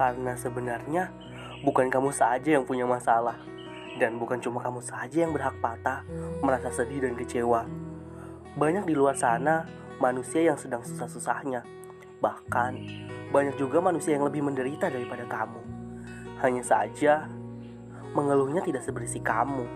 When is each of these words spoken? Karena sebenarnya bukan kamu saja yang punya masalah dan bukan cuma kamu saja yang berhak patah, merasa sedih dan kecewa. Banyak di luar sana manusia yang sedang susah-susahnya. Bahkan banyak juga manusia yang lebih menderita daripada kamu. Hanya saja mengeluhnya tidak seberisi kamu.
Karena 0.00 0.32
sebenarnya 0.32 1.12
bukan 1.60 1.92
kamu 1.92 2.08
saja 2.08 2.56
yang 2.56 2.64
punya 2.64 2.88
masalah 2.88 3.36
dan 4.00 4.16
bukan 4.16 4.40
cuma 4.40 4.64
kamu 4.64 4.80
saja 4.80 5.28
yang 5.28 5.36
berhak 5.36 5.52
patah, 5.60 6.08
merasa 6.40 6.72
sedih 6.72 7.04
dan 7.04 7.12
kecewa. 7.12 7.68
Banyak 8.56 8.88
di 8.88 8.96
luar 8.96 9.12
sana 9.12 9.68
manusia 10.00 10.40
yang 10.40 10.56
sedang 10.56 10.80
susah-susahnya. 10.80 11.60
Bahkan 12.24 12.72
banyak 13.28 13.60
juga 13.60 13.84
manusia 13.84 14.16
yang 14.16 14.24
lebih 14.24 14.40
menderita 14.40 14.88
daripada 14.88 15.28
kamu. 15.28 15.60
Hanya 16.40 16.64
saja 16.64 17.28
mengeluhnya 18.16 18.64
tidak 18.64 18.80
seberisi 18.80 19.20
kamu. 19.20 19.68